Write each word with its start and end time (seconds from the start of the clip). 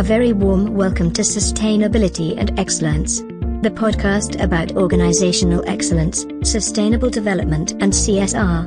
A 0.00 0.02
very 0.02 0.32
warm 0.32 0.74
welcome 0.74 1.12
to 1.12 1.20
Sustainability 1.20 2.34
and 2.38 2.58
Excellence, 2.58 3.20
the 3.60 3.70
podcast 3.70 4.42
about 4.42 4.74
organizational 4.74 5.62
excellence, 5.68 6.26
sustainable 6.42 7.10
development, 7.10 7.72
and 7.82 7.92
CSR. 7.92 8.66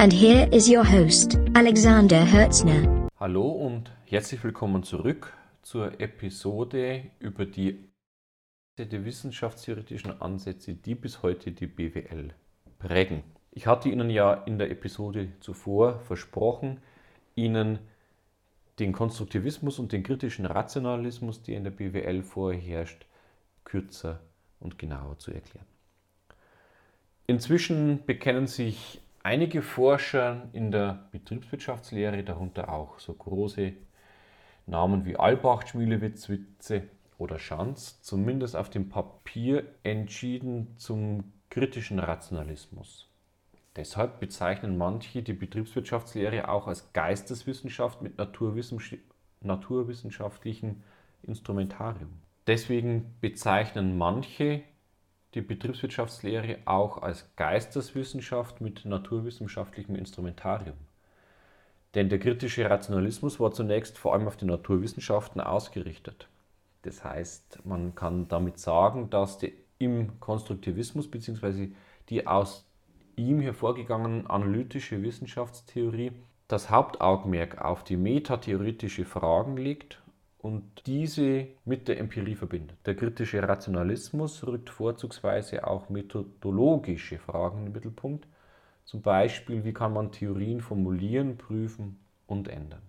And 0.00 0.12
here 0.12 0.48
is 0.50 0.68
your 0.68 0.82
host, 0.82 1.38
Alexander 1.54 2.24
Hertzner. 2.24 3.08
Hallo 3.20 3.52
und 3.52 3.92
herzlich 4.04 4.42
willkommen 4.42 4.82
zurück 4.82 5.32
zur 5.62 6.00
Episode 6.00 7.04
über 7.20 7.46
die 7.46 7.78
wissenschaftstheoretischen 8.76 10.20
Ansätze, 10.20 10.74
die 10.74 10.96
bis 10.96 11.22
heute 11.22 11.52
die 11.52 11.68
BWL 11.68 12.34
prägen. 12.80 13.22
Ich 13.52 13.68
hatte 13.68 13.90
Ihnen 13.90 14.10
ja 14.10 14.34
in 14.34 14.58
der 14.58 14.72
Episode 14.72 15.28
zuvor 15.38 16.00
versprochen, 16.00 16.80
Ihnen 17.36 17.78
den 18.78 18.92
Konstruktivismus 18.92 19.78
und 19.78 19.92
den 19.92 20.02
kritischen 20.02 20.46
Rationalismus, 20.46 21.42
der 21.42 21.56
in 21.56 21.64
der 21.64 21.70
BWL 21.70 22.22
vorherrscht, 22.22 23.06
kürzer 23.64 24.20
und 24.60 24.78
genauer 24.78 25.18
zu 25.18 25.32
erklären. 25.32 25.66
Inzwischen 27.26 28.04
bekennen 28.04 28.46
sich 28.46 29.00
einige 29.22 29.62
Forscher 29.62 30.48
in 30.52 30.70
der 30.70 31.08
Betriebswirtschaftslehre, 31.12 32.24
darunter 32.24 32.68
auch 32.68 32.98
so 32.98 33.12
große 33.12 33.72
Namen 34.66 35.04
wie 35.04 35.16
Albach, 35.16 35.66
Schmielewitz, 35.66 36.28
Witze 36.28 36.84
oder 37.18 37.38
Schanz, 37.38 38.00
zumindest 38.02 38.56
auf 38.56 38.70
dem 38.70 38.88
Papier 38.88 39.64
entschieden 39.82 40.74
zum 40.76 41.32
kritischen 41.50 41.98
Rationalismus. 41.98 43.11
Deshalb 43.76 44.20
bezeichnen 44.20 44.76
manche 44.76 45.22
die 45.22 45.32
Betriebswirtschaftslehre 45.32 46.48
auch 46.48 46.66
als 46.66 46.92
Geisteswissenschaft 46.92 48.02
mit 48.02 48.18
naturwissenschaftlichem 48.18 50.82
Instrumentarium. 51.22 52.10
Deswegen 52.46 53.14
bezeichnen 53.20 53.96
manche 53.96 54.62
die 55.34 55.40
Betriebswirtschaftslehre 55.40 56.58
auch 56.66 57.00
als 57.00 57.34
Geisteswissenschaft 57.36 58.60
mit 58.60 58.84
naturwissenschaftlichem 58.84 59.96
Instrumentarium. 59.96 60.76
Denn 61.94 62.08
der 62.08 62.18
kritische 62.18 62.68
Rationalismus 62.68 63.40
war 63.40 63.52
zunächst 63.52 63.96
vor 63.96 64.12
allem 64.12 64.26
auf 64.26 64.36
die 64.36 64.44
Naturwissenschaften 64.44 65.40
ausgerichtet. 65.40 66.28
Das 66.82 67.04
heißt, 67.04 67.60
man 67.64 67.94
kann 67.94 68.28
damit 68.28 68.58
sagen, 68.58 69.08
dass 69.08 69.38
die, 69.38 69.54
im 69.78 70.20
Konstruktivismus 70.20 71.10
bzw. 71.10 71.70
die 72.08 72.26
aus 72.26 72.66
ihm 73.16 73.40
hervorgegangene 73.40 74.28
analytische 74.28 75.02
Wissenschaftstheorie 75.02 76.12
das 76.48 76.70
Hauptaugenmerk 76.70 77.62
auf 77.62 77.82
die 77.82 77.96
metatheoretische 77.96 79.04
Fragen 79.04 79.56
legt 79.56 80.02
und 80.38 80.86
diese 80.86 81.46
mit 81.64 81.88
der 81.88 81.98
Empirie 81.98 82.34
verbindet. 82.34 82.76
Der 82.84 82.94
kritische 82.94 83.46
Rationalismus 83.46 84.46
rückt 84.46 84.68
vorzugsweise 84.68 85.66
auch 85.66 85.88
methodologische 85.88 87.18
Fragen 87.18 87.58
in 87.58 87.64
den 87.66 87.72
Mittelpunkt, 87.72 88.26
zum 88.84 89.00
Beispiel 89.00 89.64
wie 89.64 89.72
kann 89.72 89.92
man 89.92 90.12
Theorien 90.12 90.60
formulieren, 90.60 91.38
prüfen 91.38 92.00
und 92.26 92.48
ändern. 92.48 92.82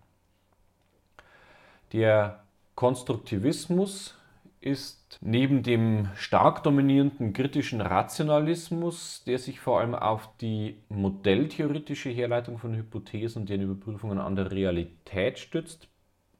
Der 1.93 2.43
Konstruktivismus 2.75 4.17
ist 4.66 5.19
neben 5.22 5.61
dem 5.61 6.08
stark 6.16 6.64
dominierenden 6.64 7.33
kritischen 7.33 7.81
Rationalismus, 7.81 9.23
der 9.25 9.38
sich 9.38 9.59
vor 9.59 9.81
allem 9.81 9.94
auf 9.94 10.30
die 10.38 10.81
modelltheoretische 10.88 12.09
Herleitung 12.09 12.58
von 12.58 12.73
Hypothesen 12.73 13.42
und 13.42 13.50
deren 13.50 13.64
Überprüfungen 13.64 14.20
an 14.20 14.36
der 14.38 14.52
Realität 14.52 15.38
stützt, 15.38 15.89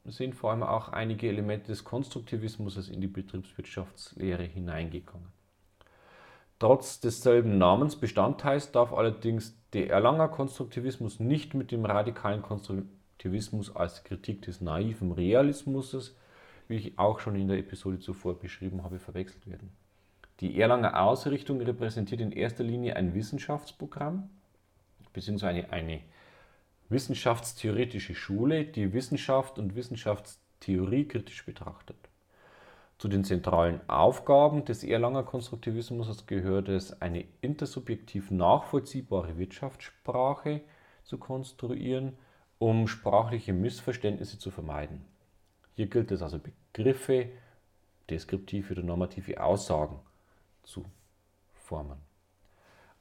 sind 0.06 0.34
vor 0.34 0.50
allem 0.50 0.62
auch 0.62 0.88
einige 0.88 1.28
Elemente 1.28 1.66
des 1.68 1.84
Konstruktivismus 1.84 2.88
in 2.88 3.00
die 3.00 3.06
Betriebswirtschaftslehre 3.06 4.44
hineingekommen. 4.44 5.28
Trotz 6.58 7.00
desselben 7.00 7.58
Namensbestandteils 7.58 8.72
darf 8.72 8.92
allerdings 8.92 9.60
der 9.74 9.90
Erlanger 9.90 10.28
Konstruktivismus 10.28 11.20
nicht 11.20 11.52
mit 11.52 11.72
dem 11.72 11.84
radikalen 11.84 12.40
Konstruktivismus 12.40 13.74
als 13.74 14.04
Kritik 14.04 14.42
des 14.42 14.62
naiven 14.62 15.12
Realismus 15.12 16.16
wie 16.74 16.88
ich 16.88 16.98
auch 16.98 17.20
schon 17.20 17.36
in 17.36 17.46
der 17.46 17.58
Episode 17.58 18.00
zuvor 18.00 18.36
beschrieben 18.36 18.82
habe, 18.82 18.98
verwechselt 18.98 19.46
werden. 19.46 19.70
Die 20.40 20.60
Erlanger 20.60 21.00
Ausrichtung 21.00 21.60
repräsentiert 21.60 22.20
in 22.20 22.32
erster 22.32 22.64
Linie 22.64 22.96
ein 22.96 23.14
Wissenschaftsprogramm 23.14 24.28
bzw. 25.12 25.46
eine, 25.46 25.70
eine 25.72 26.00
wissenschaftstheoretische 26.88 28.16
Schule, 28.16 28.64
die 28.64 28.92
Wissenschaft 28.92 29.60
und 29.60 29.76
Wissenschaftstheorie 29.76 31.06
kritisch 31.06 31.46
betrachtet. 31.46 32.08
Zu 32.98 33.06
den 33.06 33.22
zentralen 33.22 33.80
Aufgaben 33.88 34.64
des 34.64 34.82
Erlanger 34.82 35.22
Konstruktivismus 35.22 36.26
gehört 36.26 36.68
es, 36.68 37.00
eine 37.00 37.24
intersubjektiv 37.40 38.32
nachvollziehbare 38.32 39.38
Wirtschaftssprache 39.38 40.62
zu 41.04 41.18
konstruieren, 41.18 42.14
um 42.58 42.88
sprachliche 42.88 43.52
Missverständnisse 43.52 44.40
zu 44.40 44.50
vermeiden. 44.50 45.04
Hier 45.74 45.86
gilt 45.86 46.10
es 46.12 46.22
also 46.22 46.40
Begriffe, 46.74 47.28
deskriptive 48.10 48.72
oder 48.72 48.82
normative 48.82 49.40
Aussagen 49.40 50.00
zu 50.64 50.84
formen. 51.52 51.98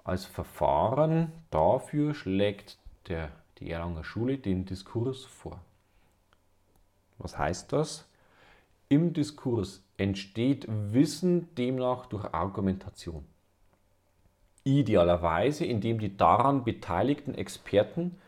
Als 0.03 0.25
Verfahren 0.25 1.31
dafür 1.50 2.13
schlägt 2.13 2.78
der, 3.07 3.31
die 3.57 3.72
Erlanger 3.72 4.03
Schule 4.03 4.38
den 4.38 4.66
Diskurs 4.66 5.25
vor. 5.25 5.59
Was 7.17 7.38
heißt 7.38 7.73
das? 7.73 8.07
Im 8.89 9.11
Diskurs 9.11 9.84
entsteht 9.97 10.67
Wissen 10.69 11.53
demnach 11.55 12.05
durch 12.05 12.31
Argumentation. 12.31 13.25
Idealerweise, 14.66 15.66
indem 15.66 15.97
die 15.97 16.16
daran 16.16 16.63
beteiligten 16.63 17.34
Experten 17.34 18.19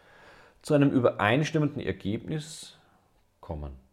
zu 0.64 0.74
einem 0.74 0.90
übereinstimmenden 0.90 1.82
Ergebnis 1.82 2.80
kommen 3.42 3.85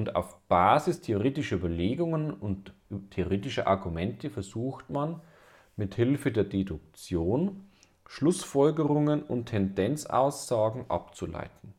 und 0.00 0.16
auf 0.16 0.38
Basis 0.48 1.02
theoretischer 1.02 1.56
Überlegungen 1.56 2.32
und 2.32 2.72
theoretischer 3.10 3.66
Argumente 3.66 4.30
versucht 4.30 4.88
man 4.88 5.20
mit 5.76 5.94
Hilfe 5.94 6.32
der 6.32 6.44
Deduktion 6.44 7.68
Schlussfolgerungen 8.06 9.22
und 9.22 9.44
Tendenzaussagen 9.44 10.86
abzuleiten. 10.88 11.74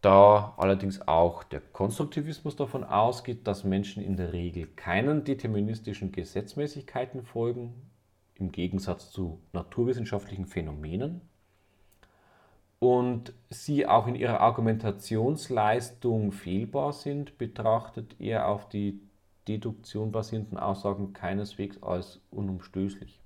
Da 0.00 0.54
allerdings 0.58 1.08
auch 1.08 1.42
der 1.42 1.60
Konstruktivismus 1.60 2.54
davon 2.54 2.84
ausgeht, 2.84 3.48
dass 3.48 3.64
Menschen 3.64 4.00
in 4.00 4.16
der 4.16 4.32
Regel 4.32 4.68
keinen 4.76 5.24
deterministischen 5.24 6.12
Gesetzmäßigkeiten 6.12 7.24
folgen, 7.24 7.90
im 8.36 8.52
Gegensatz 8.52 9.10
zu 9.10 9.40
naturwissenschaftlichen 9.52 10.46
Phänomenen, 10.46 11.20
und 12.84 13.32
sie 13.48 13.86
auch 13.86 14.06
in 14.06 14.14
ihrer 14.14 14.40
Argumentationsleistung 14.40 16.32
fehlbar 16.32 16.92
sind, 16.92 17.38
betrachtet 17.38 18.14
er 18.20 18.46
auf 18.46 18.68
die 18.68 19.00
Deduktion 19.48 20.12
basierenden 20.12 20.58
Aussagen 20.58 21.14
keineswegs 21.14 21.82
als 21.82 22.20
unumstößlich. 22.30 23.22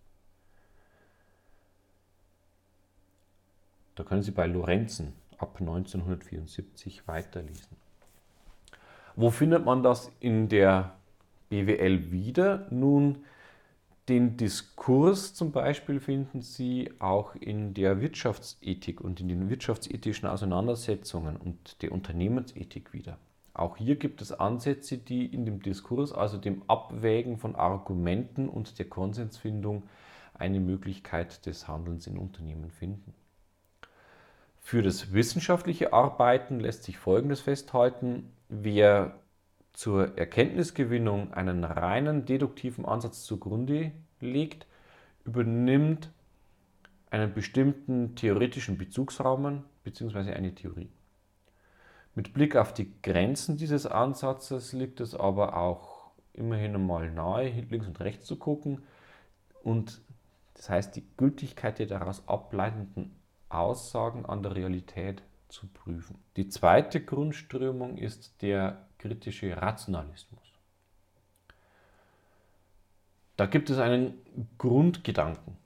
Da 3.96 4.04
können 4.04 4.22
Sie 4.22 4.30
bei 4.30 4.46
Lorenzen 4.46 5.14
ab 5.38 5.56
1974 5.58 7.08
weiterlesen. 7.08 7.76
Wo 9.16 9.30
findet 9.30 9.64
man 9.64 9.82
das 9.82 10.12
in 10.20 10.48
der 10.48 10.94
BWL 11.48 12.12
wieder? 12.12 12.68
Nun, 12.70 13.24
den 14.08 14.36
Diskurs 14.36 15.34
zum 15.34 15.52
Beispiel 15.52 16.00
finden 16.00 16.40
Sie 16.40 16.90
auch 16.98 17.34
in 17.34 17.74
der 17.74 18.00
Wirtschaftsethik 18.00 19.00
und 19.00 19.20
in 19.20 19.28
den 19.28 19.50
wirtschaftsethischen 19.50 20.28
Auseinandersetzungen 20.28 21.36
und 21.36 21.82
der 21.82 21.92
Unternehmensethik 21.92 22.92
wieder. 22.92 23.18
Auch 23.52 23.76
hier 23.76 23.96
gibt 23.96 24.22
es 24.22 24.32
Ansätze, 24.32 24.98
die 24.98 25.26
in 25.26 25.44
dem 25.44 25.60
Diskurs, 25.60 26.12
also 26.12 26.38
dem 26.38 26.62
Abwägen 26.68 27.38
von 27.38 27.56
Argumenten 27.56 28.48
und 28.48 28.78
der 28.78 28.88
Konsensfindung, 28.88 29.82
eine 30.34 30.60
Möglichkeit 30.60 31.44
des 31.44 31.66
Handelns 31.66 32.06
in 32.06 32.16
Unternehmen 32.16 32.70
finden. 32.70 33.12
Für 34.60 34.82
das 34.82 35.12
wissenschaftliche 35.12 35.92
Arbeiten 35.92 36.60
lässt 36.60 36.84
sich 36.84 36.98
Folgendes 36.98 37.40
festhalten. 37.40 38.30
Wer 38.48 39.18
zur 39.72 40.16
Erkenntnisgewinnung 40.18 41.32
einen 41.32 41.64
reinen 41.64 42.26
deduktiven 42.26 42.84
Ansatz 42.84 43.24
zugrunde 43.24 43.92
legt, 44.20 44.66
übernimmt 45.24 46.10
einen 47.10 47.32
bestimmten 47.32 48.14
theoretischen 48.16 48.78
Bezugsraum 48.78 49.64
bzw. 49.84 50.32
eine 50.32 50.54
Theorie. 50.54 50.90
Mit 52.14 52.34
Blick 52.34 52.56
auf 52.56 52.74
die 52.74 52.92
Grenzen 53.02 53.56
dieses 53.56 53.86
Ansatzes 53.86 54.72
liegt 54.72 55.00
es 55.00 55.14
aber 55.14 55.56
auch 55.56 56.10
immerhin 56.32 56.74
einmal 56.74 57.10
nahe, 57.10 57.48
links 57.70 57.86
und 57.86 58.00
rechts 58.00 58.26
zu 58.26 58.36
gucken 58.36 58.82
und 59.62 60.00
das 60.54 60.68
heißt, 60.68 60.96
die 60.96 61.04
Gültigkeit 61.16 61.78
der 61.78 61.86
daraus 61.86 62.26
ableitenden 62.26 63.14
Aussagen 63.48 64.26
an 64.26 64.42
der 64.42 64.56
Realität 64.56 65.22
zu 65.48 65.68
prüfen. 65.68 66.18
Die 66.36 66.48
zweite 66.48 67.00
Grundströmung 67.00 67.96
ist 67.96 68.42
der 68.42 68.86
kritische 68.98 69.56
Rationalismus. 69.56 70.47
Da 73.38 73.46
gibt 73.46 73.70
es 73.70 73.78
einen 73.78 74.14
Grundgedanken, 74.58 75.56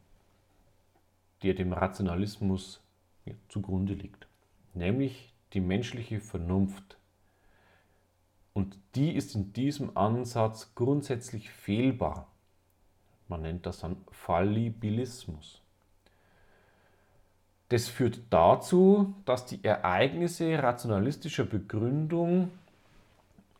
der 1.42 1.54
dem 1.54 1.72
Rationalismus 1.72 2.82
zugrunde 3.48 3.94
liegt, 3.94 4.26
nämlich 4.74 5.32
die 5.54 5.60
menschliche 5.60 6.20
Vernunft. 6.20 6.98
Und 8.52 8.76
die 8.94 9.16
ist 9.16 9.34
in 9.34 9.54
diesem 9.54 9.96
Ansatz 9.96 10.74
grundsätzlich 10.74 11.48
fehlbar. 11.48 12.30
Man 13.26 13.40
nennt 13.40 13.64
das 13.64 13.78
dann 13.78 13.96
Fallibilismus. 14.10 15.62
Das 17.70 17.88
führt 17.88 18.20
dazu, 18.28 19.14
dass 19.24 19.46
die 19.46 19.64
Ereignisse 19.64 20.62
rationalistischer 20.62 21.44
Begründung 21.44 22.50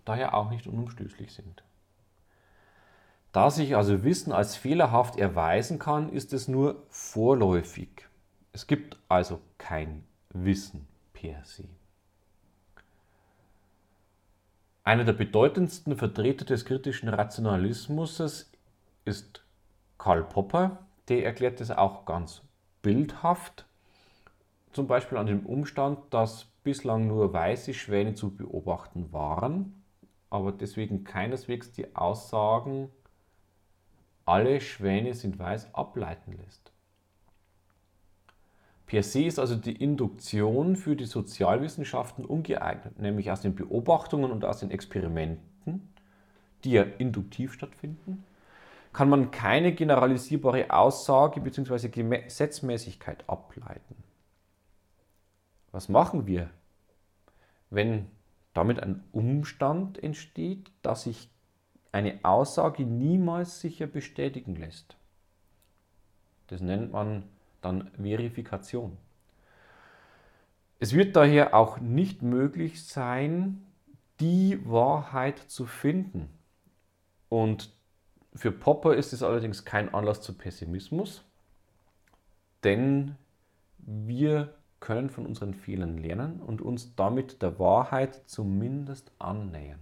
daher 0.05 0.35
auch 0.35 0.51
nicht 0.51 0.67
unumstößlich 0.67 1.33
sind. 1.33 1.65
Da 3.33 3.51
sich 3.51 3.75
also 3.77 4.05
Wissen 4.05 4.31
als 4.33 4.57
fehlerhaft 4.57 5.17
erweisen 5.17 5.79
kann, 5.79 6.11
ist 6.11 6.35
es 6.35 6.49
nur 6.49 6.83
vorläufig. 6.91 7.89
Es 8.53 8.67
gibt 8.67 8.99
also 9.09 9.41
kein 9.57 10.05
Wissen 10.31 10.87
per 11.15 11.43
se. 11.45 11.65
Einer 14.85 15.05
der 15.05 15.15
bedeutendsten 15.15 15.97
Vertreter 15.97 16.45
des 16.45 16.67
kritischen 16.67 17.09
Rationalismus 17.09 18.21
ist 19.05 19.45
Karl 19.97 20.25
Popper. 20.25 20.79
Der 21.09 21.25
erklärt 21.25 21.61
es 21.61 21.71
auch 21.71 22.05
ganz 22.05 22.43
bildhaft, 22.83 23.65
zum 24.73 24.87
Beispiel 24.87 25.19
an 25.19 25.27
dem 25.27 25.47
Umstand, 25.47 25.99
dass 26.11 26.47
bislang 26.65 27.07
nur 27.07 27.33
weiße 27.33 27.75
Schwäne 27.75 28.15
zu 28.15 28.35
beobachten 28.35 29.13
waren, 29.13 29.83
aber 30.31 30.53
deswegen 30.53 31.05
keineswegs 31.05 31.73
die 31.73 31.95
Aussagen, 31.95 32.89
alle 34.25 34.61
Schwäne 34.61 35.15
sind 35.15 35.39
weiß, 35.39 35.75
ableiten 35.75 36.33
lässt. 36.33 36.73
Per 38.87 39.03
se 39.03 39.25
ist 39.25 39.39
also 39.39 39.57
die 39.57 39.77
Induktion 39.83 40.77
für 40.77 40.97
die 40.97 41.07
Sozialwissenschaften 41.07 42.25
ungeeignet, 42.25 42.99
nämlich 42.99 43.31
aus 43.31 43.41
den 43.41 43.55
Beobachtungen 43.55 44.31
und 44.31 44.45
aus 44.45 44.61
den 44.61 44.71
Experimenten, 44.71 45.93
die 46.65 46.73
ja 46.73 46.83
induktiv 46.83 47.55
stattfinden, 47.55 48.25
kann 48.93 49.09
man 49.09 49.31
keine 49.31 49.73
generalisierbare 49.73 50.71
Aussage 50.71 51.41
bzw. 51.41 51.89
Gesetzmäßigkeit 51.89 53.25
ableiten. 53.29 53.97
Was 55.71 55.89
machen 55.89 56.27
wir, 56.27 56.51
wenn 57.71 58.11
damit 58.53 58.83
ein 58.83 59.03
Umstand 59.13 60.03
entsteht, 60.03 60.71
dass 60.83 61.05
sich 61.05 61.31
eine 61.93 62.21
Aussage 62.23 62.85
niemals 62.85 63.61
sicher 63.61 63.87
bestätigen 63.87 64.57
lässt? 64.57 64.97
Das 66.49 66.61
nennt 66.61 66.93
man 66.93 67.25
dann 67.61 67.91
Verifikation. 67.97 68.97
Es 70.81 70.95
wird 70.95 71.15
daher 71.15 71.55
auch 71.55 71.79
nicht 71.79 72.23
möglich 72.23 72.85
sein, 72.85 73.65
die 74.19 74.61
Wahrheit 74.69 75.39
zu 75.39 75.67
finden. 75.67 76.29
Und 77.29 77.71
für 78.35 78.51
Popper 78.51 78.95
ist 78.95 79.13
es 79.13 79.23
allerdings 79.23 79.65
kein 79.65 79.95
Anlass 79.95 80.23
zu 80.23 80.37
Pessimismus, 80.37 81.25
denn 82.65 83.17
wir 83.79 84.55
können 84.81 85.11
von 85.11 85.27
unseren 85.27 85.55
Fehlern 85.55 85.99
lernen 85.99 86.41
und 86.41 86.61
uns 86.61 86.95
damit 86.97 87.43
der 87.43 87.59
Wahrheit 87.59 88.23
zumindest 88.27 89.13
annähern. 89.19 89.81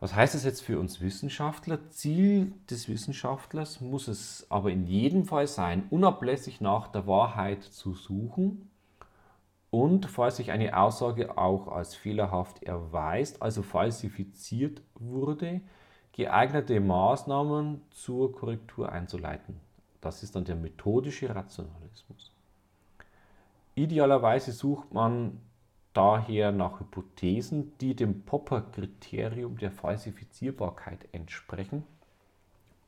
Was 0.00 0.14
heißt 0.14 0.34
das 0.34 0.44
jetzt 0.44 0.62
für 0.62 0.78
uns 0.78 1.00
Wissenschaftler? 1.00 1.90
Ziel 1.90 2.52
des 2.70 2.88
Wissenschaftlers 2.88 3.80
muss 3.80 4.06
es 4.06 4.46
aber 4.48 4.70
in 4.70 4.86
jedem 4.86 5.24
Fall 5.24 5.48
sein, 5.48 5.86
unablässig 5.90 6.60
nach 6.60 6.86
der 6.86 7.06
Wahrheit 7.08 7.64
zu 7.64 7.94
suchen 7.94 8.70
und 9.70 10.06
falls 10.06 10.36
sich 10.36 10.50
eine 10.50 10.76
Aussage 10.78 11.36
auch 11.36 11.68
als 11.68 11.94
fehlerhaft 11.94 12.62
erweist, 12.62 13.42
also 13.42 13.62
falsifiziert 13.62 14.82
wurde, 14.94 15.60
geeignete 16.12 16.80
Maßnahmen 16.80 17.82
zur 17.90 18.32
Korrektur 18.32 18.90
einzuleiten. 18.90 19.60
Das 20.00 20.22
ist 20.22 20.34
dann 20.36 20.44
der 20.44 20.56
methodische 20.56 21.34
Rationalismus. 21.34 22.32
Idealerweise 23.74 24.52
sucht 24.52 24.92
man 24.92 25.40
daher 25.98 26.52
nach 26.52 26.78
Hypothesen, 26.78 27.76
die 27.78 27.96
dem 27.96 28.22
Popper-Kriterium 28.22 29.58
der 29.58 29.72
Falsifizierbarkeit 29.72 31.08
entsprechen 31.10 31.82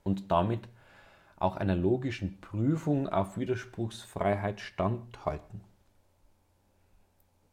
und 0.05 0.31
damit 0.31 0.69
auch 1.35 1.57
einer 1.57 1.75
logischen 1.75 2.41
Prüfung 2.41 3.09
auf 3.09 3.37
Widerspruchsfreiheit 3.37 4.61
standhalten. 4.61 5.61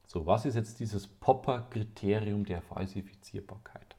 So, 0.05 0.27
was 0.27 0.45
ist 0.45 0.53
jetzt 0.53 0.79
dieses 0.79 1.07
Popper-Kriterium 1.07 2.45
der 2.45 2.61
Falsifizierbarkeit? 2.61 3.95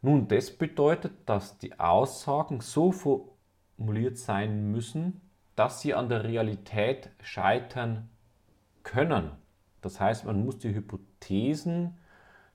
Nun, 0.00 0.28
das 0.28 0.50
bedeutet, 0.50 1.12
dass 1.26 1.58
die 1.58 1.78
Aussagen 1.78 2.62
so 2.62 2.90
formuliert 2.90 4.16
sein 4.16 4.72
müssen, 4.72 5.20
dass 5.56 5.82
sie 5.82 5.92
an 5.92 6.08
der 6.08 6.24
Realität 6.24 7.10
scheitern 7.20 8.08
können. 8.82 9.32
Das 9.80 10.00
heißt, 10.00 10.24
man 10.24 10.44
muss 10.44 10.58
die 10.58 10.74
Hypothesen 10.74 11.96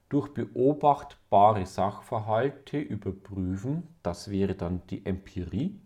durch 0.10 0.34
beobachtbare 0.34 1.66
Sachverhalte 1.66 2.80
überprüfen, 2.80 3.84
das 4.04 4.30
wäre 4.30 4.56
dann 4.56 4.86
die 4.88 5.06
Empirie, 5.06 5.80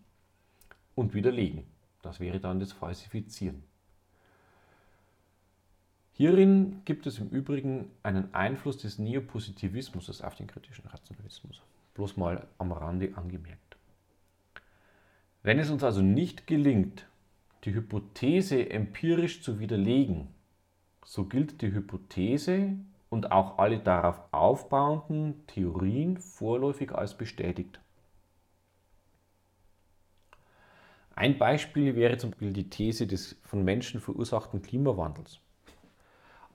und 0.95 1.13
widerlegen, 1.13 1.63
das 2.01 2.19
wäre 2.19 2.39
dann 2.39 2.60
das 2.60 2.72
Falsifizieren. 2.72 3.63
Hierin 6.12 6.81
gibt 6.84 7.06
es 7.06 7.19
im 7.19 7.30
Übrigen 7.30 7.92
einen 8.01 8.34
Einfluss 8.34 8.80
des 8.80 8.98
Neopositivismus 8.98 10.22
auf 10.22 10.34
den 10.34 10.48
kritischen 10.48 10.88
Rationalismus. 10.88 11.62
Bloß 11.94 12.18
mal 12.18 12.48
am 12.57 12.72
Rande 12.72 13.16
angemerkt. 13.16 13.78
Wenn 15.44 15.60
es 15.60 15.69
uns 15.69 15.84
also 15.84 16.01
nicht 16.01 16.48
gelingt, 16.48 17.06
die 17.63 17.75
Hypothese 17.75 18.69
empirisch 18.72 19.44
zu 19.44 19.60
widerlegen, 19.60 20.28
so 21.07 21.24
gilt 21.24 21.62
die 21.62 21.71
Hypothese 21.71 22.74
und 23.09 23.31
auch 23.31 23.60
alle 23.60 23.79
darauf 23.79 24.20
aufbauenden 24.32 25.48
Theorien 25.48 26.17
vorläufig 26.17 26.91
als 26.91 27.17
bestätigt. 27.17 27.79
Ein 31.15 31.38
Beispiel 31.38 31.96
wäre 31.96 32.17
zum 32.17 32.32
Beispiel 32.32 32.51
die 32.51 32.70
These 32.70 33.08
des 33.08 33.38
von 33.43 33.63
Menschen 33.63 34.01
verursachten 34.01 34.62
Klimawandels. 34.62 35.39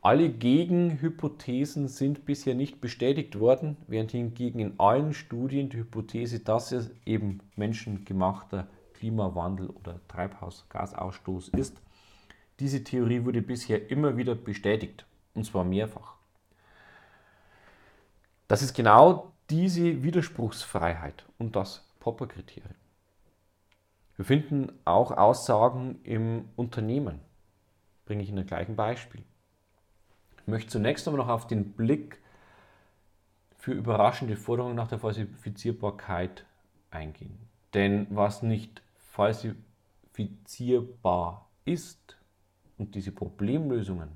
Alle 0.03 0.29
Gegenhypothesen 0.29 1.89
sind 1.89 2.27
bisher 2.27 2.55
nicht 2.55 2.83
bestätigt 2.83 3.41
worden, 3.41 3.79
während 3.87 4.11
hingegen 4.11 4.59
in 4.59 4.79
allen 4.79 5.15
Studien 5.15 5.71
die 5.71 5.79
Hypothese, 5.79 6.41
dass 6.41 6.73
es 6.73 6.91
eben 7.07 7.41
menschengemachter 7.57 8.69
Klimawandel 8.93 9.71
oder 9.71 9.99
Treibhausgasausstoß 10.09 11.49
ist, 11.57 11.81
diese 12.63 12.83
Theorie 12.85 13.25
wurde 13.25 13.43
bisher 13.43 13.91
immer 13.91 14.17
wieder 14.17 14.37
bestätigt, 14.37 15.05
und 15.35 15.45
zwar 15.45 15.65
mehrfach. 15.65 16.15
Das 18.47 18.63
ist 18.63 18.73
genau 18.73 19.33
diese 19.51 20.05
Widerspruchsfreiheit 20.05 21.27
und 21.39 21.57
das 21.57 21.85
Popper-Kriterium. 21.99 22.77
Wir 24.17 24.25
finden 24.25 24.71
auch 24.85 25.11
Aussagen 25.11 25.99
im 26.05 26.51
Unternehmen. 26.55 27.19
Bringe 28.07 28.23
ich 28.23 28.29
in 28.29 28.37
dem 28.37 28.47
gleichen 28.47 28.77
Beispiel. 28.77 29.25
Ich 30.39 30.47
möchte 30.47 30.71
zunächst 30.71 31.09
aber 31.09 31.17
noch 31.17 31.29
auf 31.29 31.49
den 31.49 31.73
Blick 31.73 32.21
für 33.59 33.73
überraschende 33.73 34.37
Forderungen 34.37 34.77
nach 34.77 34.87
der 34.87 35.01
Falsifizierbarkeit 35.01 36.47
eingehen. 36.93 37.41
Denn 37.75 38.07
was 38.11 38.45
nicht 38.45 38.83
falsifizierbar 39.11 41.49
ist, 41.65 42.22
und 42.83 42.95
diese 42.95 43.13
Problemlösungen, 43.13 44.09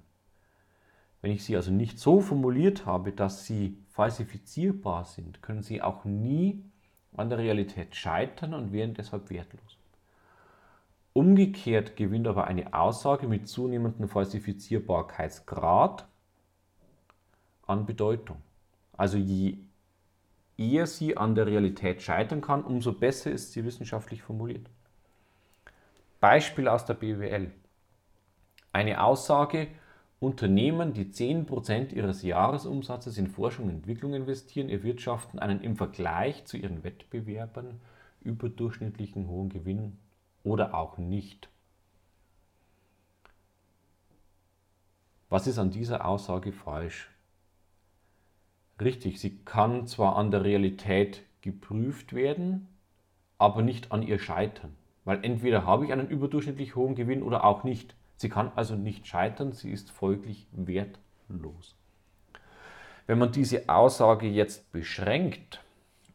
wenn 1.23 1.31
ich 1.31 1.45
sie 1.45 1.57
also 1.57 1.71
nicht 1.71 1.99
so 1.99 2.21
formuliert 2.21 2.85
habe, 2.85 3.13
dass 3.13 3.47
sie 3.47 3.79
falsifizierbar 3.91 5.05
sind, 5.05 5.41
können 5.41 5.63
sie 5.63 5.83
auch 5.83 6.05
nie 6.05 6.63
an 7.17 7.31
der 7.31 7.39
Realität 7.39 7.95
scheitern 7.95 8.55
und 8.55 8.73
wären 8.73 8.95
deshalb 8.95 9.31
wertlos. 9.31 9.79
Umgekehrt 11.13 11.97
gewinnt 11.97 12.27
aber 12.27 12.47
eine 12.47 12.75
Aussage 12.75 13.27
mit 13.27 13.49
zunehmendem 13.49 14.09
Falsifizierbarkeitsgrad 14.09 16.07
an 17.67 17.87
Bedeutung. 17.87 18.43
Also 18.93 19.17
je 19.17 19.59
eher 20.59 20.87
sie 20.87 21.17
an 21.17 21.35
der 21.35 21.47
Realität 21.47 22.03
scheitern 22.03 22.41
kann, 22.41 22.63
umso 22.63 22.93
besser 22.93 23.31
ist 23.31 23.53
sie 23.53 23.65
wissenschaftlich 23.65 24.23
formuliert. 24.23 24.69
Beispiel 26.21 26.69
aus 26.69 26.85
der 26.85 26.95
BWL. 26.95 27.53
Eine 28.77 29.03
Aussage 29.03 29.69
Unternehmen, 30.21 30.93
die 30.93 31.07
10% 31.07 31.95
ihres 31.95 32.23
Jahresumsatzes 32.23 33.17
in 33.17 33.27
Forschung 33.27 33.65
und 33.65 33.71
Entwicklung 33.71 34.13
investieren, 34.13 34.69
erwirtschaften 34.69 35.39
einen 35.39 35.63
im 35.63 35.77
Vergleich 35.77 36.45
zu 36.45 36.59
ihren 36.59 36.85
Wettbewerbern 36.85 37.81
überdurchschnittlichen 38.21 39.29
hohen 39.29 39.49
Gewinn 39.49 39.97
oder 40.45 40.75
auch 40.75 40.99
nicht. 40.99 41.49
Was 45.31 45.47
ist 45.47 45.59
an 45.59 45.71
dieser 45.71 46.05
Aussage 46.05 46.53
falsch? 46.53 47.09
Richtig, 48.79 49.19
sie 49.21 49.39
kann 49.39 49.87
zwar 49.87 50.17
an 50.17 50.31
der 50.31 50.45
Realität 50.45 51.23
geprüft 51.41 52.13
werden, 52.13 52.69
aber 53.39 53.63
nicht 53.63 53.91
an 53.91 54.03
ihr 54.03 54.19
scheitern. 54.19 54.77
Weil 55.07 55.25
entweder 55.25 55.65
habe 55.65 55.87
ich 55.87 55.93
einen 55.95 56.11
überdurchschnittlich 56.11 56.77
hohen 56.77 56.95
Gewinn 56.95 57.23
oder 57.23 57.43
auch 57.43 57.65
nicht. 57.65 57.95
Sie 58.17 58.29
kann 58.29 58.51
also 58.57 58.75
nicht 58.75 59.07
scheitern, 59.07 59.53
sie 59.53 59.71
ist 59.71 59.91
folglich 59.91 60.49
wertlos. 60.53 61.77
Wenn 63.07 63.19
man 63.19 63.31
diese 63.31 63.69
Aussage 63.69 64.27
jetzt 64.27 64.73
beschränkt 64.73 65.63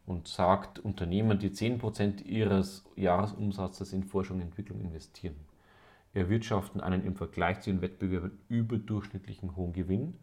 und 0.04 0.28
sagt, 0.28 0.78
Unternehmen, 0.78 1.38
die 1.38 1.50
10% 1.50 2.22
ihres 2.24 2.84
Jahresumsatzes 2.96 3.92
in 3.92 4.04
Forschung 4.04 4.38
und 4.38 4.42
Entwicklung 4.42 4.80
investieren, 4.80 5.36
erwirtschaften 6.12 6.80
einen 6.80 7.04
im 7.04 7.16
Vergleich 7.16 7.60
zu 7.60 7.70
den 7.70 7.80
Wettbewerbern 7.80 8.38
überdurchschnittlichen 8.48 9.56
hohen 9.56 9.72
Gewinn, 9.72 10.18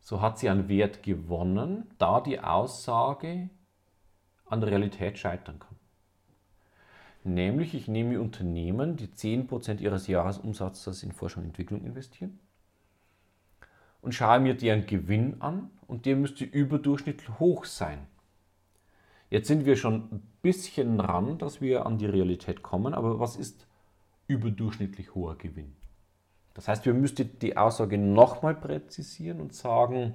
so 0.00 0.20
hat 0.20 0.38
sie 0.38 0.48
an 0.48 0.68
Wert 0.68 1.02
gewonnen, 1.02 1.90
da 1.98 2.20
die 2.20 2.40
Aussage 2.40 3.50
an 4.46 4.60
der 4.60 4.70
Realität 4.70 5.18
scheitern 5.18 5.58
kann. 5.58 5.76
Nämlich, 7.24 7.74
ich 7.74 7.88
nehme 7.88 8.20
Unternehmen, 8.20 8.96
die 8.96 9.08
10% 9.08 9.80
ihres 9.80 10.06
Jahresumsatzes 10.06 11.02
in 11.02 11.12
Forschung 11.12 11.42
und 11.42 11.48
Entwicklung 11.48 11.84
investieren 11.84 12.38
und 14.02 14.14
schaue 14.14 14.40
mir 14.40 14.54
deren 14.54 14.84
Gewinn 14.84 15.40
an 15.40 15.70
und 15.86 16.04
der 16.04 16.16
müsste 16.16 16.44
überdurchschnittlich 16.44 17.38
hoch 17.38 17.64
sein. 17.64 18.06
Jetzt 19.30 19.48
sind 19.48 19.64
wir 19.64 19.76
schon 19.76 20.12
ein 20.12 20.22
bisschen 20.42 21.00
ran, 21.00 21.38
dass 21.38 21.62
wir 21.62 21.86
an 21.86 21.96
die 21.96 22.06
Realität 22.06 22.62
kommen, 22.62 22.92
aber 22.92 23.18
was 23.18 23.36
ist 23.36 23.66
überdurchschnittlich 24.26 25.14
hoher 25.14 25.38
Gewinn? 25.38 25.74
Das 26.52 26.68
heißt, 26.68 26.84
wir 26.84 26.92
müssten 26.92 27.38
die 27.40 27.56
Aussage 27.56 27.96
nochmal 27.96 28.54
präzisieren 28.54 29.40
und 29.40 29.54
sagen, 29.54 30.14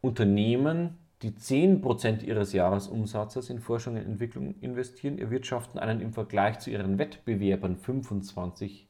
Unternehmen, 0.00 0.98
die 1.22 1.32
10% 1.32 2.22
ihres 2.22 2.52
Jahresumsatzes 2.52 3.50
in 3.50 3.60
Forschung 3.60 3.96
und 3.96 4.04
Entwicklung 4.04 4.54
investieren, 4.60 5.18
erwirtschaften 5.18 5.78
einen 5.78 6.00
im 6.00 6.12
Vergleich 6.12 6.58
zu 6.60 6.70
ihren 6.70 6.98
Wettbewerbern 6.98 7.76
25% 7.76 8.86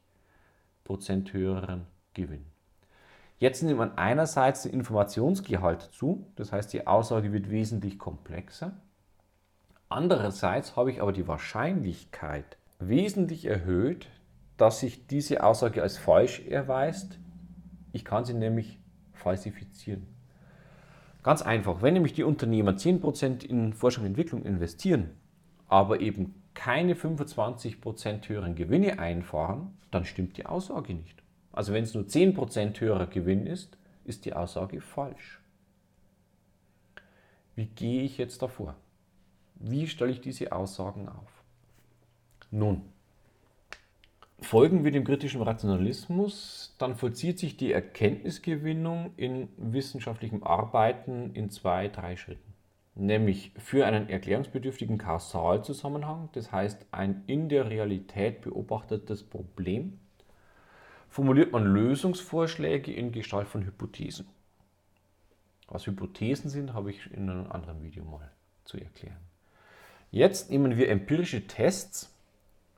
höheren 1.33 1.87
Gewinn. 2.15 2.47
Jetzt 3.39 3.63
nimmt 3.63 3.79
man 3.79 3.97
einerseits 3.97 4.63
den 4.63 4.73
Informationsgehalt 4.73 5.89
zu, 5.93 6.27
das 6.37 6.53
heißt 6.53 6.73
die 6.73 6.87
Aussage 6.87 7.33
wird 7.33 7.51
wesentlich 7.51 7.99
komplexer. 7.99 8.73
Andererseits 9.89 10.77
habe 10.77 10.93
ich 10.93 11.03
aber 11.03 11.13
die 11.13 11.27
Wahrscheinlichkeit 11.27 12.59
wesentlich 12.79 13.47
erhöht, 13.47 14.09
dass 14.57 14.81
sich 14.81 15.07
diese 15.07 15.43
Aussage 15.43 15.83
als 15.83 15.97
falsch 15.97 16.41
erweist. 16.47 17.19
Ich 17.93 18.05
kann 18.05 18.25
sie 18.25 18.35
nämlich 18.35 18.79
falsifizieren. 19.15 20.07
Ganz 21.23 21.43
einfach, 21.43 21.83
wenn 21.83 21.95
nämlich 21.95 22.15
die 22.15 22.25
Unternehmer 22.25 22.73
10% 22.73 23.45
in 23.45 23.73
Forschung 23.75 24.05
und 24.05 24.11
Entwicklung 24.11 24.45
investieren, 24.45 25.11
aber 25.69 26.01
eben 26.01 26.35
keine 26.55 26.95
25% 26.95 28.29
höheren 28.29 28.55
Gewinne 28.55 28.99
einfahren, 28.99 29.77
dann 29.91 30.05
stimmt 30.05 30.37
die 30.37 30.47
Aussage 30.47 30.95
nicht. 30.95 31.23
Also 31.53 31.73
wenn 31.73 31.85
es 31.85 31.95
nur 31.95 32.05
10% 32.05 32.81
höherer 32.81 33.07
Gewinn 33.07 33.47
ist, 33.47 33.77
ist 34.05 34.25
die 34.25 34.33
Aussage 34.33 34.81
falsch. 34.81 35.41
Wie 37.55 37.67
gehe 37.67 38.03
ich 38.03 38.17
jetzt 38.19 38.41
davor? 38.41 38.77
Wie 39.57 39.87
stelle 39.87 40.13
ich 40.13 40.21
diese 40.21 40.53
Aussagen 40.53 41.09
auf? 41.09 41.45
Nun, 42.51 42.90
Folgen 44.43 44.85
wir 44.85 44.91
dem 44.91 45.05
kritischen 45.05 45.43
Rationalismus, 45.43 46.75
dann 46.79 46.97
vollzieht 46.97 47.39
sich 47.39 47.57
die 47.57 47.73
Erkenntnisgewinnung 47.73 49.13
in 49.17 49.49
wissenschaftlichem 49.59 50.43
Arbeiten 50.43 51.35
in 51.35 51.51
zwei, 51.51 51.89
drei 51.89 52.17
Schritten. 52.17 52.55
Nämlich 52.95 53.53
für 53.59 53.87
einen 53.87 54.09
erklärungsbedürftigen 54.09 54.99
Kausalzusammenhang, 54.99 56.31
das 56.33 56.51
heißt 56.51 56.87
ein 56.91 57.23
in 57.27 57.49
der 57.49 57.69
Realität 57.71 58.41
beobachtetes 58.41 59.23
Problem, 59.23 59.99
formuliert 61.09 61.53
man 61.53 61.65
Lösungsvorschläge 61.65 62.93
in 62.93 63.13
Gestalt 63.13 63.47
von 63.47 63.65
Hypothesen. 63.65 64.27
Was 65.69 65.87
Hypothesen 65.87 66.51
sind, 66.51 66.73
habe 66.73 66.91
ich 66.91 67.13
in 67.13 67.29
einem 67.29 67.51
anderen 67.51 67.83
Video 67.83 68.05
mal 68.05 68.31
zu 68.65 68.79
erklären. 68.79 69.21
Jetzt 70.11 70.51
nehmen 70.51 70.77
wir 70.77 70.89
empirische 70.89 71.47
Tests 71.47 72.17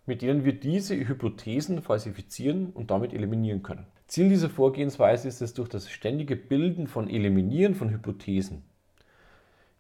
mit 0.06 0.22
denen 0.22 0.44
wir 0.44 0.58
diese 0.58 0.96
Hypothesen 0.96 1.82
falsifizieren 1.82 2.70
und 2.70 2.90
damit 2.90 3.12
eliminieren 3.12 3.62
können. 3.62 3.86
Ziel 4.06 4.28
dieser 4.28 4.50
Vorgehensweise 4.50 5.28
ist 5.28 5.40
es, 5.40 5.54
durch 5.54 5.68
das 5.68 5.90
ständige 5.90 6.36
Bilden 6.36 6.86
von 6.86 7.08
Eliminieren 7.08 7.74
von 7.74 7.90
Hypothesen 7.90 8.62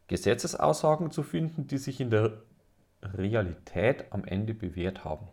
Gesetzesaussagen 0.08 1.10
zu 1.10 1.22
finden, 1.22 1.66
die 1.66 1.78
sich 1.78 2.00
in 2.00 2.10
der 2.10 2.42
Realität 3.02 4.06
am 4.10 4.24
Ende 4.24 4.52
bewährt 4.52 5.04
haben. 5.04 5.28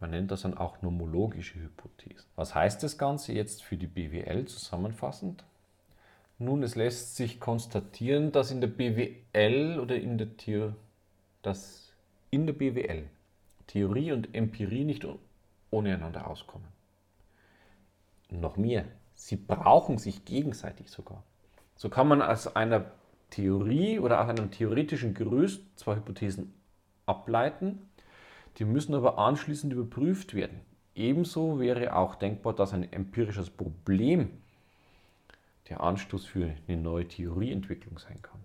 Man 0.00 0.10
nennt 0.10 0.30
das 0.30 0.42
dann 0.42 0.56
auch 0.56 0.82
nomologische 0.82 1.60
Hypothesen. 1.60 2.28
Was 2.36 2.54
heißt 2.54 2.82
das 2.82 2.98
Ganze 2.98 3.32
jetzt 3.32 3.62
für 3.62 3.76
die 3.76 3.86
BWL 3.86 4.46
zusammenfassend? 4.46 5.44
Nun, 6.38 6.62
es 6.62 6.76
lässt 6.76 7.16
sich 7.16 7.40
konstatieren, 7.40 8.30
dass 8.30 8.50
in 8.50 8.60
der 8.60 8.68
BWL 8.68 9.80
oder 9.80 9.96
in 9.96 10.18
der 10.18 10.36
Theorie, 10.36 10.74
dass 11.42 11.92
in 12.30 12.46
der 12.46 12.54
BWL 12.54 13.04
Theorie 13.68 14.12
und 14.12 14.34
Empirie 14.34 14.84
nicht 14.84 15.06
ohne 15.70 15.94
einander 15.94 16.26
auskommen. 16.26 16.66
Noch 18.30 18.56
mehr, 18.56 18.84
sie 19.14 19.36
brauchen 19.36 19.98
sich 19.98 20.24
gegenseitig 20.24 20.90
sogar. 20.90 21.22
So 21.76 21.88
kann 21.88 22.08
man 22.08 22.20
aus 22.20 22.56
einer 22.56 22.90
Theorie 23.30 24.00
oder 24.00 24.20
aus 24.20 24.28
einem 24.28 24.50
theoretischen 24.50 25.14
Gerüst 25.14 25.62
zwei 25.76 25.96
Hypothesen 25.96 26.52
ableiten, 27.06 27.88
die 28.56 28.64
müssen 28.64 28.94
aber 28.94 29.18
anschließend 29.18 29.72
überprüft 29.72 30.34
werden. 30.34 30.60
Ebenso 30.94 31.60
wäre 31.60 31.94
auch 31.94 32.16
denkbar, 32.16 32.54
dass 32.54 32.72
ein 32.72 32.92
empirisches 32.92 33.50
Problem 33.50 34.30
der 35.68 35.82
Anstoß 35.82 36.24
für 36.24 36.54
eine 36.66 36.76
neue 36.76 37.06
Theorieentwicklung 37.06 37.98
sein 37.98 38.20
kann. 38.22 38.40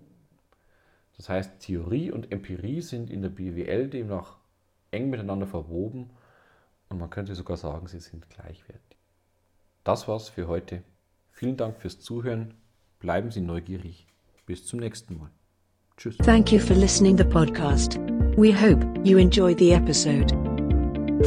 Das 1.18 1.30
heißt, 1.30 1.60
Theorie 1.60 2.12
und 2.12 2.32
Empirie 2.32 2.82
sind 2.82 3.10
in 3.10 3.22
der 3.22 3.30
BWL 3.30 3.90
demnach 3.90 4.38
eng 4.94 5.10
miteinander 5.10 5.48
verwoben 5.48 6.10
und 6.90 7.00
man 7.00 7.10
könnte 7.10 7.36
sogar 7.36 7.58
sagen, 7.58 7.88
sie 7.88 8.00
sind 8.00 8.30
gleichwertig. 8.30 8.98
Das 9.84 10.08
war's 10.08 10.30
für 10.30 10.48
heute. 10.48 10.84
Vielen 11.32 11.58
Dank 11.58 11.78
fürs 11.78 12.00
Zuhören. 12.00 12.54
Bleiben 13.00 13.32
Sie 13.32 13.42
neugierig. 13.42 14.08
Bis 14.46 14.66
zum 14.66 14.80
nächsten 14.80 15.18
Mal. 15.18 15.30
Tschüss. 15.98 16.18
Thank 16.18 16.52
you 16.52 16.60
for 16.60 16.76
listening 16.76 17.18
the 17.18 17.26
podcast. 17.26 18.00
We 18.38 18.54
hope 18.54 18.86
you 19.04 19.18
enjoyed 19.18 19.58
the 19.58 19.74
episode. 19.74 20.32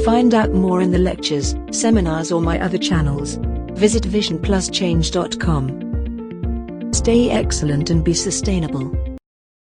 Find 0.04 0.35
out 0.35 0.54
more 0.54 0.82
in 0.82 0.90
the 0.90 0.99
lectures, 0.99 1.54
seminars 1.70 2.32
or 2.32 2.40
my 2.40 2.58
other 2.61 2.78
channels. 2.78 3.38
Visit 3.75 4.04
visionpluschange.com. 4.04 6.92
Stay 6.92 7.30
excellent 7.30 7.90
and 7.90 8.04
be 8.04 8.14
sustainable. 8.14 9.05